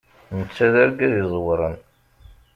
Netta 0.37 0.67
d 0.73 0.75
argaz 0.83 1.13
iẓewren. 1.21 1.77